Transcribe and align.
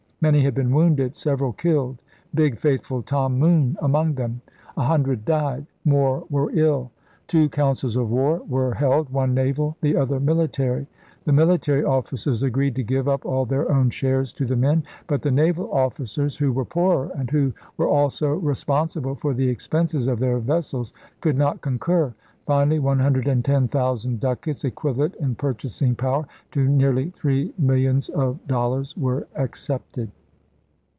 Many 0.23 0.41
had 0.43 0.53
been 0.53 0.69
wounded, 0.71 1.17
several 1.17 1.51
killed— 1.51 1.97
big, 2.35 2.59
faithful 2.59 3.01
Tom 3.01 3.39
Moone 3.39 3.75
among 3.81 4.13
them. 4.13 4.39
A 4.77 4.83
hundred 4.83 5.25
died. 5.25 5.65
More 5.83 6.25
were 6.29 6.51
ill. 6.51 6.91
Two 7.25 7.49
councils 7.49 7.95
of 7.95 8.11
war 8.11 8.43
were 8.47 8.75
held, 8.75 9.09
one 9.09 9.33
naval, 9.33 9.77
the 9.81 9.95
other 9.97 10.19
military. 10.19 10.85
The 11.25 11.33
military 11.33 11.83
officers 11.83 12.43
agreed 12.43 12.75
to 12.75 12.83
give 12.83 13.07
up 13.07 13.25
all 13.25 13.45
their 13.47 13.71
own 13.73 13.89
shares 13.89 14.31
to 14.33 14.45
the 14.45 14.55
men. 14.55 14.83
But 15.07 15.23
the 15.23 15.31
naval 15.31 15.71
officers, 15.71 16.37
who 16.37 16.51
were 16.53 16.65
poorer 16.65 17.09
and 17.15 17.27
who 17.31 17.51
were 17.77 17.87
also 17.89 18.27
responsible 18.33 19.15
for 19.15 19.33
the 19.33 19.49
expenses 19.49 20.05
of 20.05 20.19
their 20.19 20.37
vessels, 20.37 20.93
could 21.21 21.35
not 21.35 21.61
concur. 21.61 22.13
Finally 22.47 22.79
110,000 22.79 24.19
ducats 24.19 24.65
(equivalent 24.65 25.13
in 25.17 25.35
purchasing 25.35 25.93
power 25.93 26.25
to 26.51 26.67
nearly 26.67 27.09
three 27.11 27.53
millions 27.57 28.09
of 28.09 28.45
dollars) 28.47 28.97
were 28.97 29.27
accepted. 29.35 30.09